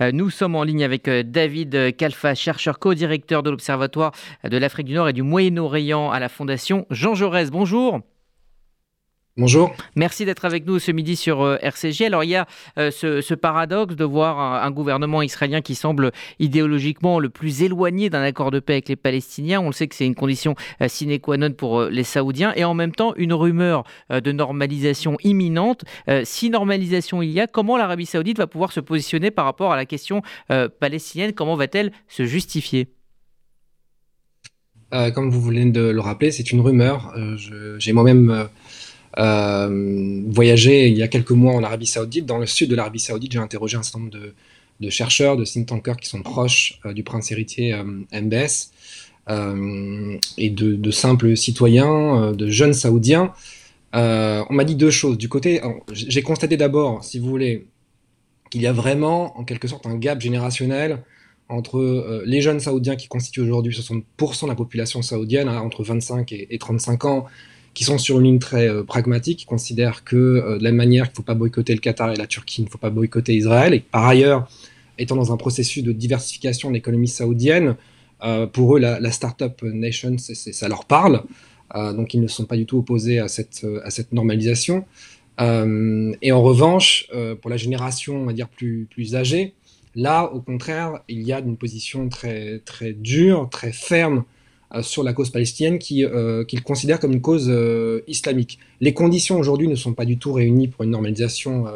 Euh, 0.00 0.12
nous 0.12 0.30
sommes 0.30 0.56
en 0.56 0.62
ligne 0.62 0.84
avec 0.84 1.08
euh, 1.08 1.22
David 1.22 1.96
Kalfa, 1.96 2.34
chercheur 2.34 2.78
co-directeur 2.78 3.42
de 3.42 3.50
l'Observatoire 3.50 4.12
de 4.44 4.56
l'Afrique 4.56 4.86
du 4.86 4.94
Nord 4.94 5.08
et 5.08 5.12
du 5.12 5.22
Moyen-Orient 5.22 6.10
à 6.10 6.20
la 6.20 6.28
Fondation 6.28 6.86
Jean 6.90 7.14
Jaurès. 7.14 7.50
Bonjour. 7.50 8.00
Bonjour. 9.38 9.74
Merci 9.96 10.24
d'être 10.24 10.46
avec 10.46 10.64
nous 10.64 10.78
ce 10.78 10.90
midi 10.90 11.14
sur 11.14 11.42
euh, 11.42 11.58
RCG. 11.60 12.06
Alors 12.06 12.24
il 12.24 12.30
y 12.30 12.36
a 12.36 12.46
euh, 12.78 12.90
ce, 12.90 13.34
paradoxe 13.34 13.94
de 13.94 14.04
voir 14.04 14.64
un, 14.64 14.70
gouvernement 14.70 15.20
israélien 15.20 15.60
qui 15.60 15.74
semble 15.74 16.10
idéologiquement 16.38 17.20
le 17.20 17.28
plus 17.28 17.60
éloigné 17.62 18.08
d'un 18.08 18.22
accord 18.22 18.50
de 18.50 18.60
paix 18.60 18.72
avec 18.74 18.88
les 18.88 18.96
Palestiniens. 18.96 19.60
On 19.60 19.66
le 19.66 19.72
sait 19.72 19.88
que 19.88 19.94
c'est 19.94 20.06
une 20.06 20.14
condition 20.14 20.54
euh, 20.80 20.88
sine 20.88 21.20
qua 21.20 21.36
non 21.36 21.52
pour 21.52 21.82
les 21.82 22.02
Saoudiens 22.02 22.54
et 22.56 22.64
en 22.64 22.72
même 22.72 22.92
temps 22.92 23.12
une 23.16 23.34
rumeur 23.34 23.84
de 24.10 24.32
normalisation 24.32 25.18
imminente. 25.22 25.84
si 26.24 26.48
normalisation 26.48 27.20
il 27.20 27.30
y 27.30 27.40
a, 27.40 27.46
comment 27.46 27.76
l'Arabie 27.76 28.06
saoudite 28.06 28.38
va 28.38 28.46
pouvoir 28.46 28.72
se 28.72 28.80
positionner 28.80 29.30
par 29.30 29.44
rapport 29.44 29.70
à 29.70 29.76
la 29.76 29.84
question 29.84 30.22
palestinienne? 30.80 31.32
Comment 31.32 31.56
va-t-elle 31.56 31.92
se 32.08 32.24
justifier? 32.24 32.88
Comme 34.90 35.30
vous 35.30 35.42
venez 35.42 35.70
de 35.70 35.88
le 35.88 36.00
rappeler, 36.00 36.30
c'est 36.30 36.52
une 36.52 36.60
rumeur. 36.60 37.14
J'ai 37.78 37.92
moi-même 37.92 38.48
euh, 39.18 40.22
voyagé 40.26 40.88
il 40.88 40.96
y 40.96 41.02
a 41.02 41.08
quelques 41.08 41.30
mois 41.30 41.54
en 41.54 41.62
Arabie 41.62 41.86
Saoudite. 41.86 42.26
Dans 42.26 42.38
le 42.38 42.46
sud 42.46 42.70
de 42.70 42.76
l'Arabie 42.76 43.00
Saoudite, 43.00 43.32
j'ai 43.32 43.38
interrogé 43.38 43.76
un 43.76 43.82
certain 43.82 44.00
nombre 44.00 44.18
de, 44.80 44.90
chercheurs, 44.90 45.36
de 45.36 45.44
think 45.44 45.66
tankers 45.66 45.96
qui 45.96 46.08
sont 46.08 46.22
proches 46.22 46.80
euh, 46.84 46.92
du 46.92 47.02
prince 47.02 47.30
héritier 47.32 47.72
euh, 47.72 47.84
MBS 48.12 48.70
et 50.38 50.50
de, 50.50 50.90
simples 50.92 51.36
citoyens, 51.36 52.30
de 52.32 52.48
jeunes 52.48 52.74
Saoudiens. 52.74 53.32
on 53.92 54.46
m'a 54.50 54.62
dit 54.62 54.76
deux 54.76 54.92
choses. 54.92 55.18
Du 55.18 55.28
côté, 55.28 55.60
j'ai 55.92 56.22
constaté 56.22 56.56
d'abord, 56.56 57.02
si 57.02 57.18
vous 57.18 57.28
voulez, 57.28 57.66
qu'il 58.50 58.60
y 58.60 58.68
a 58.68 58.72
vraiment, 58.72 59.36
en 59.36 59.42
quelque 59.42 59.66
sorte, 59.66 59.84
un 59.86 59.96
gap 59.96 60.20
générationnel 60.20 61.02
entre 61.48 62.22
les 62.24 62.40
jeunes 62.40 62.60
Saoudiens 62.60 62.94
qui 62.94 63.08
constituent 63.08 63.40
aujourd'hui 63.40 63.74
60% 63.74 64.44
de 64.44 64.48
la 64.48 64.54
population 64.54 65.02
saoudienne, 65.02 65.48
hein, 65.48 65.58
entre 65.58 65.82
25 65.82 66.30
et, 66.30 66.46
et 66.50 66.58
35 66.58 67.04
ans, 67.06 67.26
qui 67.76 67.84
sont 67.84 67.98
sur 67.98 68.18
une 68.18 68.24
ligne 68.24 68.38
très 68.38 68.68
euh, 68.68 68.84
pragmatique, 68.84 69.40
qui 69.40 69.44
considèrent 69.44 70.02
que 70.02 70.16
euh, 70.16 70.58
de 70.58 70.64
la 70.64 70.70
même 70.70 70.78
manière 70.78 71.04
qu'il 71.04 71.12
ne 71.12 71.16
faut 71.16 71.22
pas 71.22 71.34
boycotter 71.34 71.74
le 71.74 71.80
Qatar 71.80 72.10
et 72.10 72.16
la 72.16 72.26
Turquie, 72.26 72.62
il 72.62 72.64
ne 72.64 72.70
faut 72.70 72.78
pas 72.78 72.88
boycotter 72.88 73.34
Israël, 73.34 73.74
et 73.74 73.80
par 73.80 74.06
ailleurs, 74.06 74.48
étant 74.98 75.14
dans 75.14 75.30
un 75.30 75.36
processus 75.36 75.84
de 75.84 75.92
diversification 75.92 76.70
de 76.70 76.74
l'économie 76.74 77.06
saoudienne, 77.06 77.76
euh, 78.24 78.46
pour 78.46 78.76
eux, 78.76 78.80
la, 78.80 78.98
la 78.98 79.10
Startup 79.12 79.62
Nation, 79.62 80.16
ça 80.16 80.68
leur 80.68 80.86
parle, 80.86 81.22
donc 81.74 82.14
ils 82.14 82.22
ne 82.22 82.28
sont 82.28 82.46
pas 82.46 82.56
du 82.56 82.64
tout 82.64 82.78
opposés 82.78 83.18
à 83.18 83.28
cette, 83.28 84.12
normalisation. 84.12 84.86
et 85.38 86.32
en 86.32 86.42
revanche, 86.42 87.08
pour 87.42 87.50
la 87.50 87.56
génération, 87.58 88.22
on 88.22 88.24
va 88.24 88.32
dire, 88.32 88.48
plus, 88.48 88.86
plus 88.88 89.16
âgée, 89.16 89.52
là, 89.94 90.32
au 90.32 90.40
contraire, 90.40 91.00
il 91.08 91.22
y 91.24 91.32
a 91.32 91.40
une 91.40 91.56
position 91.56 92.08
très, 92.08 92.60
très 92.60 92.92
dure, 92.92 93.50
très 93.50 93.72
ferme 93.72 94.24
sur 94.82 95.02
la 95.02 95.12
cause 95.12 95.30
palestinienne 95.30 95.78
euh, 95.92 96.44
qu'il 96.44 96.62
considère 96.62 97.00
comme 97.00 97.12
une 97.12 97.20
cause 97.20 97.48
euh, 97.48 98.02
islamique. 98.08 98.58
Les 98.80 98.92
conditions 98.92 99.38
aujourd'hui 99.38 99.68
ne 99.68 99.74
sont 99.74 99.94
pas 99.94 100.04
du 100.04 100.18
tout 100.18 100.32
réunies 100.32 100.68
pour 100.68 100.84
une 100.84 100.90
normalisation 100.90 101.66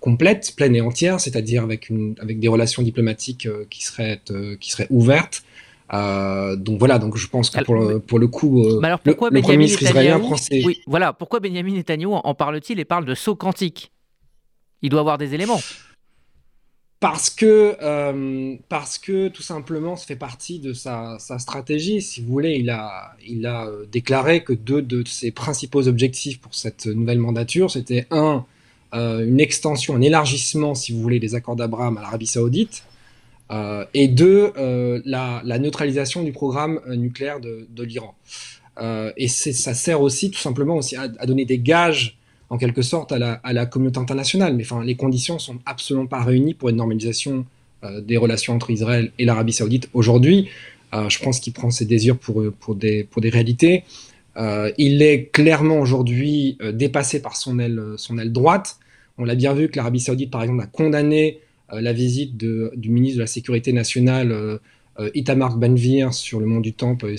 complète, 0.00 0.54
pleine 0.56 0.74
et 0.74 0.80
entière, 0.80 1.20
c'est-à-dire 1.20 1.62
avec, 1.62 1.92
avec 2.20 2.40
des 2.40 2.48
relations 2.48 2.82
diplomatiques 2.82 3.46
qui, 3.68 3.84
seraient, 3.84 4.18
qui 4.58 4.70
seraient 4.70 4.86
ouvertes. 4.88 5.42
donc 5.92 6.78
voilà, 6.78 6.98
donc 6.98 7.18
je 7.18 7.28
pense 7.28 7.50
que 7.50 7.62
pour, 7.62 7.74
le, 7.74 8.00
pour 8.00 8.18
le 8.18 8.28
coup, 8.28 8.66
alors 8.82 8.98
pourquoi 8.98 9.28
le, 9.28 9.42
Premier 9.42 9.58
ministre 9.58 9.82
israélien 9.82 10.22
Oui, 10.64 10.80
voilà, 10.86 11.12
pourquoi 11.12 11.40
Benjamin 11.40 11.74
Netanyahu 11.74 12.14
en 12.14 12.34
parle-t-il 12.34 12.80
et 12.80 12.86
parle 12.86 13.04
de 13.04 13.14
saut 13.14 13.36
quantique? 13.36 13.92
Il 14.80 14.88
doit 14.88 15.00
avoir 15.00 15.18
des 15.18 15.34
éléments 15.34 15.60
parce 17.00 17.30
que, 17.30 17.76
euh, 17.80 18.56
parce 18.68 18.98
que 18.98 19.28
tout 19.28 19.42
simplement, 19.42 19.94
ça 19.94 20.06
fait 20.06 20.16
partie 20.16 20.58
de 20.58 20.72
sa, 20.72 21.18
stratégie. 21.18 22.02
Si 22.02 22.20
vous 22.20 22.28
voulez, 22.28 22.56
il 22.58 22.70
a, 22.70 23.14
il 23.26 23.46
a 23.46 23.66
euh, 23.66 23.86
déclaré 23.90 24.42
que 24.42 24.52
deux 24.52 24.82
de 24.82 25.06
ses 25.06 25.30
principaux 25.30 25.86
objectifs 25.86 26.40
pour 26.40 26.54
cette 26.54 26.86
nouvelle 26.86 27.20
mandature, 27.20 27.70
c'était 27.70 28.06
un, 28.10 28.44
euh, 28.94 29.24
une 29.24 29.38
extension, 29.38 29.94
un 29.94 30.00
élargissement, 30.00 30.74
si 30.74 30.92
vous 30.92 31.00
voulez, 31.00 31.20
des 31.20 31.36
accords 31.36 31.56
d'Abraham 31.56 31.98
à 31.98 32.02
l'Arabie 32.02 32.26
Saoudite, 32.26 32.84
et 33.94 34.08
deux, 34.08 34.52
la, 35.06 35.58
neutralisation 35.58 36.22
du 36.22 36.32
programme 36.32 36.80
nucléaire 36.86 37.40
de, 37.40 37.82
l'Iran. 37.82 38.14
et 39.16 39.26
ça 39.26 39.72
sert 39.72 40.02
aussi, 40.02 40.30
tout 40.30 40.38
simplement, 40.38 40.76
aussi 40.76 40.96
à 40.96 41.08
donner 41.08 41.46
des 41.46 41.58
gages 41.58 42.17
en 42.50 42.58
quelque 42.58 42.82
sorte 42.82 43.12
à 43.12 43.18
la, 43.18 43.66
communauté 43.66 43.98
internationale. 43.98 44.54
Mais 44.56 44.64
enfin, 44.64 44.82
les 44.82 44.96
conditions 44.96 45.38
sont 45.38 45.58
absolument 45.66 46.06
pas 46.06 46.22
réunies 46.22 46.54
pour 46.54 46.68
une 46.68 46.76
normalisation 46.76 47.44
euh, 47.84 48.00
des 48.00 48.16
relations 48.16 48.54
entre 48.54 48.70
Israël 48.70 49.12
et 49.18 49.24
l'Arabie 49.24 49.52
Saoudite 49.52 49.88
aujourd'hui. 49.92 50.48
Euh, 50.94 51.08
je 51.08 51.18
pense 51.18 51.40
qu'il 51.40 51.52
prend 51.52 51.70
ses 51.70 51.84
désirs 51.84 52.16
pour, 52.16 52.42
pour, 52.58 52.74
des, 52.74 53.06
réalités. 53.24 53.84
Euh, 54.36 54.72
il 54.78 55.02
est 55.02 55.30
clairement 55.32 55.78
aujourd'hui 55.78 56.56
dépassé 56.72 57.20
par 57.20 57.36
son 57.36 57.58
aile, 57.58 57.78
droite. 58.26 58.78
On 59.18 59.24
l'a 59.24 59.34
bien 59.34 59.52
vu 59.52 59.68
que 59.68 59.76
l'Arabie 59.76 60.00
Saoudite, 60.00 60.30
par 60.30 60.42
exemple, 60.42 60.62
a 60.62 60.66
condamné 60.66 61.40
la 61.70 61.92
visite 61.92 62.38
du 62.38 62.88
ministre 62.88 63.16
de 63.16 63.22
la 63.22 63.26
Sécurité 63.26 63.74
nationale, 63.74 64.58
Itamar 65.12 65.58
Benvir, 65.58 66.14
sur 66.14 66.40
le 66.40 66.46
mont 66.46 66.60
du 66.60 66.72
Temple. 66.72 67.16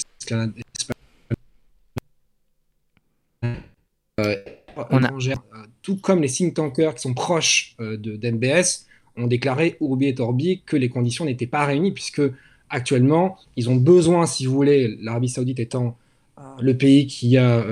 Euh, 4.91 5.37
tout 5.81 5.97
comme 5.97 6.21
les 6.21 6.29
think 6.29 6.55
tankers 6.55 6.95
qui 6.95 7.01
sont 7.01 7.13
proches 7.13 7.75
euh, 7.79 7.97
de 7.97 8.15
d'MBS, 8.15 8.87
ont 9.17 9.27
déclaré 9.27 9.77
Urbi 9.81 10.07
et 10.07 10.19
Orbi 10.19 10.61
que 10.65 10.77
les 10.77 10.89
conditions 10.89 11.25
n'étaient 11.25 11.47
pas 11.47 11.65
réunies, 11.65 11.91
puisque 11.91 12.21
actuellement, 12.69 13.37
ils 13.55 13.69
ont 13.69 13.75
besoin, 13.75 14.25
si 14.25 14.45
vous 14.45 14.53
voulez, 14.53 14.97
l'Arabie 15.01 15.29
Saoudite 15.29 15.59
étant 15.59 15.97
euh, 16.37 16.41
le 16.61 16.77
pays 16.77 17.07
qui 17.07 17.37
a 17.37 17.65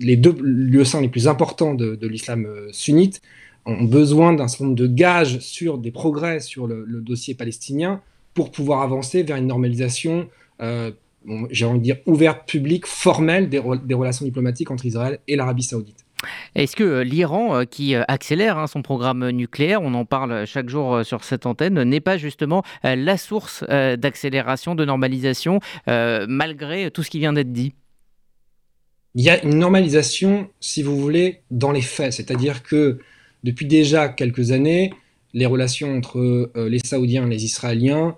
les 0.00 0.16
deux 0.16 0.36
lieux 0.42 0.84
saints 0.84 1.00
les 1.00 1.08
plus 1.08 1.28
importants 1.28 1.74
de, 1.74 2.06
l'islam 2.06 2.46
sunnite, 2.72 3.22
ont 3.66 3.84
besoin 3.84 4.32
d'un 4.32 4.48
certain 4.48 4.64
nombre 4.64 4.76
de 4.76 4.86
gages 4.86 5.38
sur 5.38 5.78
des 5.78 5.90
progrès 5.90 6.40
sur 6.40 6.66
le, 6.66 6.84
dossier 7.00 7.34
palestinien 7.34 8.00
pour 8.34 8.50
pouvoir 8.50 8.82
avancer 8.82 9.22
vers 9.22 9.36
une 9.36 9.46
normalisation, 9.46 10.28
j'ai 10.58 11.64
envie 11.66 11.78
de 11.78 11.84
dire, 11.84 11.98
ouverte, 12.06 12.48
publique, 12.48 12.86
formelle 12.86 13.48
des 13.48 13.58
relations 13.94 14.24
diplomatiques 14.24 14.70
entre 14.70 14.86
Israël 14.86 15.20
et 15.28 15.36
l'Arabie 15.36 15.62
saoudite. 15.62 16.04
Est-ce 16.54 16.76
que 16.76 16.84
euh, 16.84 17.04
l'Iran, 17.04 17.56
euh, 17.56 17.64
qui 17.64 17.94
euh, 17.94 18.02
accélère 18.08 18.58
hein, 18.58 18.66
son 18.66 18.82
programme 18.82 19.28
nucléaire, 19.30 19.82
on 19.82 19.94
en 19.94 20.04
parle 20.04 20.46
chaque 20.46 20.68
jour 20.68 21.04
sur 21.04 21.24
cette 21.24 21.46
antenne, 21.46 21.82
n'est 21.82 22.00
pas 22.00 22.18
justement 22.18 22.62
la 22.82 23.16
source 23.16 23.64
d'accélération, 23.68 24.74
de 24.74 24.84
normalisation, 24.84 25.60
malgré 25.86 26.90
tout 26.90 27.02
ce 27.02 27.10
qui 27.10 27.18
vient 27.18 27.32
d'être 27.32 27.52
dit? 27.52 27.74
Il 29.14 29.24
y 29.24 29.30
a 29.30 29.42
une 29.44 29.58
normalisation, 29.58 30.48
si 30.60 30.82
vous 30.82 30.98
voulez, 30.98 31.40
dans 31.50 31.72
les 31.72 31.82
faits. 31.82 32.12
C'est-à-dire 32.12 32.62
que 32.62 32.98
depuis 33.44 33.66
déjà 33.66 34.08
quelques 34.08 34.52
années, 34.52 34.92
les 35.34 35.46
relations 35.46 35.96
entre 35.96 36.50
les 36.56 36.78
Saoudiens 36.78 37.26
et 37.26 37.30
les 37.30 37.44
Israéliens 37.44 38.16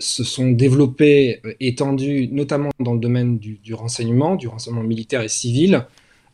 se 0.00 0.24
sont 0.24 0.50
développées, 0.50 1.40
étendues, 1.60 2.28
notamment 2.30 2.70
dans 2.80 2.94
le 2.94 3.00
domaine 3.00 3.38
du, 3.38 3.58
du 3.62 3.74
renseignement, 3.74 4.36
du 4.36 4.48
renseignement 4.48 4.82
militaire 4.82 5.22
et 5.22 5.28
civil. 5.28 5.86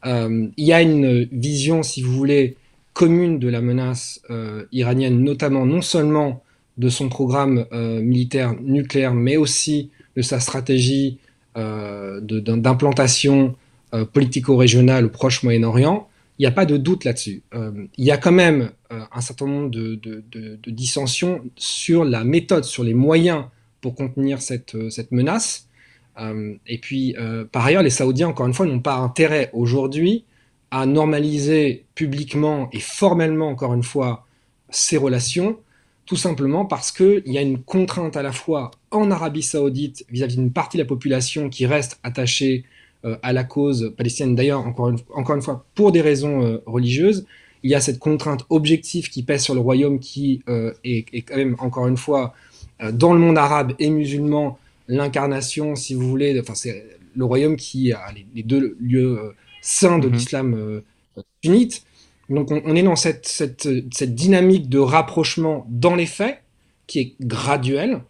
Euh, 0.06 0.48
il 0.56 0.64
y 0.64 0.72
a 0.72 0.82
une 0.82 1.24
vision, 1.32 1.82
si 1.82 2.02
vous 2.02 2.12
voulez, 2.12 2.56
commune 2.92 3.38
de 3.38 3.48
la 3.48 3.60
menace 3.60 4.20
euh, 4.30 4.64
iranienne, 4.72 5.22
notamment 5.22 5.66
non 5.66 5.82
seulement 5.82 6.42
de 6.76 6.88
son 6.88 7.08
programme 7.08 7.66
euh, 7.72 8.00
militaire 8.00 8.54
nucléaire, 8.60 9.14
mais 9.14 9.36
aussi 9.36 9.90
de 10.16 10.22
sa 10.22 10.40
stratégie 10.40 11.18
d'implantation 11.56 13.54
politico-régionale 14.12 15.04
au 15.04 15.08
Proche 15.08 15.44
Moyen-Orient. 15.44 16.08
Il 16.40 16.42
n'y 16.42 16.46
a 16.46 16.50
pas 16.50 16.66
de 16.66 16.76
doute 16.76 17.04
là-dessus. 17.04 17.42
il 17.52 18.04
y 18.04 18.10
a 18.10 18.16
quand 18.16 18.32
même 18.32 18.70
un 18.90 19.20
certain 19.20 19.46
nombre 19.46 19.70
de, 19.70 20.58
dissensions 20.66 21.44
sur 21.54 22.04
la 22.04 22.24
méthode, 22.24 22.64
sur 22.64 22.82
les 22.82 22.94
moyens 22.94 23.44
pour 23.80 23.94
contenir 23.94 24.42
cette 24.42 24.74
menace. 25.12 25.68
Euh, 26.20 26.54
et 26.66 26.78
puis, 26.78 27.14
euh, 27.18 27.44
par 27.50 27.64
ailleurs, 27.64 27.82
les 27.82 27.90
Saoudiens, 27.90 28.28
encore 28.28 28.46
une 28.46 28.54
fois, 28.54 28.66
n'ont 28.66 28.80
pas 28.80 28.96
intérêt 28.96 29.50
aujourd'hui 29.52 30.24
à 30.70 30.86
normaliser 30.86 31.84
publiquement 31.94 32.68
et 32.72 32.80
formellement, 32.80 33.48
encore 33.48 33.74
une 33.74 33.82
fois, 33.82 34.26
ces 34.70 34.96
relations, 34.96 35.58
tout 36.06 36.16
simplement 36.16 36.66
parce 36.66 36.92
qu'il 36.92 37.22
y 37.26 37.38
a 37.38 37.42
une 37.42 37.62
contrainte 37.62 38.16
à 38.16 38.22
la 38.22 38.32
fois 38.32 38.72
en 38.90 39.10
Arabie 39.10 39.42
saoudite 39.42 40.04
vis-à-vis 40.10 40.36
d'une 40.36 40.52
partie 40.52 40.76
de 40.76 40.82
la 40.82 40.86
population 40.86 41.48
qui 41.48 41.64
reste 41.66 41.98
attachée 42.02 42.64
euh, 43.04 43.16
à 43.22 43.32
la 43.32 43.44
cause 43.44 43.94
palestinienne, 43.96 44.34
d'ailleurs, 44.34 44.66
encore 44.66 44.88
une, 44.90 45.42
fois, 45.42 45.64
pour 45.74 45.92
des 45.92 46.00
raisons 46.00 46.60
religieuses. 46.66 47.26
Il 47.62 47.70
y 47.70 47.74
a 47.74 47.80
cette 47.80 47.98
contrainte 47.98 48.44
objective 48.50 49.08
qui 49.08 49.22
pèse 49.22 49.42
sur 49.42 49.54
le 49.54 49.60
royaume 49.60 49.98
qui 49.98 50.42
est, 50.46 51.06
est, 51.14 51.22
quand 51.22 51.36
même, 51.36 51.56
encore 51.60 51.86
une 51.86 51.96
fois, 51.96 52.34
dans 52.92 53.14
le 53.14 53.20
monde 53.20 53.38
arabe 53.38 53.72
et 53.78 53.88
musulman, 53.88 54.58
l'incarnation, 54.88 55.76
si 55.76 55.94
vous 55.94 56.08
voulez, 56.08 56.38
enfin 56.40 56.54
c'est 56.54 56.84
le 57.14 57.24
royaume 57.24 57.56
qui 57.56 57.92
a 57.92 58.06
les, 58.34 58.42
deux 58.42 58.76
lieux 58.80 59.18
euh, 59.18 59.34
saints 59.62 59.98
de 59.98 60.08
mhm. 60.08 60.14
l'islam 60.14 60.54
euh, 60.54 60.80
sunnite. 61.42 61.84
Donc 62.28 62.50
on, 62.50 62.74
est 62.74 62.82
dans 62.82 62.96
cette, 62.96 63.26
cette, 63.26 63.68
cette, 63.92 64.14
dynamique 64.14 64.68
de 64.70 64.78
rapprochement 64.78 65.66
dans 65.68 65.94
les 65.94 66.06
faits, 66.06 66.42
qui 66.86 66.98
est 67.00 67.14
graduel, 67.20 68.00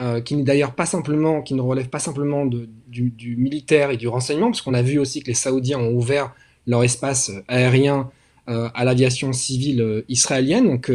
euh, 0.00 0.20
qui 0.20 0.36
n'est 0.36 0.42
d'ailleurs 0.42 0.74
pas 0.74 0.84
simplement, 0.84 1.40
qui 1.40 1.54
ne 1.54 1.62
relève 1.62 1.88
pas 1.88 1.98
simplement 1.98 2.44
de, 2.44 2.68
du, 2.88 3.36
militaire 3.36 3.90
et 3.90 3.96
du 3.96 4.06
renseignement, 4.06 4.48
parce 4.48 4.60
qu'on 4.60 4.74
a 4.74 4.82
vu 4.82 4.98
aussi 4.98 5.22
que 5.22 5.28
les 5.28 5.34
Saoudiens 5.34 5.78
ont 5.78 5.94
ouvert 5.94 6.34
leur 6.66 6.84
espace 6.84 7.30
aérien 7.48 8.10
à 8.46 8.84
l'aviation 8.84 9.32
civile 9.32 10.04
israélienne. 10.08 10.66
Donc, 10.66 10.90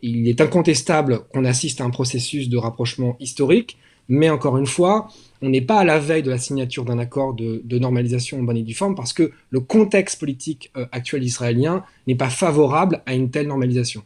il 0.00 0.28
est 0.28 0.40
incontestable 0.40 1.20
qu'on 1.32 1.44
assiste 1.44 1.80
à 1.80 1.84
un 1.84 1.90
processus 1.90 2.48
de 2.48 2.56
rapprochement 2.56 3.16
historique, 3.20 3.78
mais 4.08 4.30
encore 4.30 4.56
une 4.56 4.66
fois, 4.66 5.08
on 5.42 5.48
n'est 5.48 5.60
pas 5.60 5.80
à 5.80 5.84
la 5.84 5.98
veille 5.98 6.22
de 6.22 6.30
la 6.30 6.38
signature 6.38 6.84
d'un 6.84 6.98
accord 6.98 7.34
de, 7.34 7.78
normalisation 7.78 8.38
en 8.38 8.42
bonne 8.42 8.56
et 8.56 8.62
due 8.62 8.74
forme 8.74 8.94
parce 8.94 9.12
que 9.12 9.32
le 9.50 9.60
contexte 9.60 10.18
politique 10.20 10.72
actuel 10.92 11.24
israélien 11.24 11.84
n'est 12.06 12.14
pas 12.14 12.30
favorable 12.30 13.02
à 13.06 13.14
une 13.14 13.30
telle 13.30 13.48
normalisation. 13.48 14.04